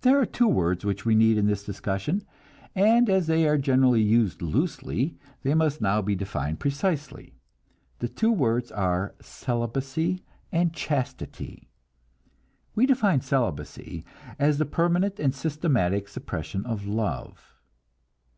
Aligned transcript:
There 0.00 0.18
are 0.18 0.24
two 0.24 0.48
words 0.48 0.86
which 0.86 1.04
we 1.04 1.14
need 1.14 1.36
in 1.36 1.44
this 1.44 1.64
discussion, 1.66 2.22
and 2.74 3.10
as 3.10 3.26
they 3.26 3.46
are 3.46 3.58
generally 3.58 4.00
used 4.00 4.40
loosely, 4.40 5.18
they 5.42 5.52
must 5.52 5.82
now 5.82 6.00
be 6.00 6.14
defined 6.16 6.60
precisely. 6.60 7.34
The 7.98 8.08
two 8.08 8.32
words 8.32 8.72
are 8.72 9.14
celibacy 9.20 10.22
and 10.50 10.72
chastity. 10.72 11.68
We 12.74 12.86
define 12.86 13.20
celibacy 13.20 14.06
as 14.38 14.56
the 14.56 14.64
permanent 14.64 15.20
and 15.20 15.34
systematic 15.34 16.08
suppression 16.08 16.64
of 16.64 16.86
love. 16.86 17.60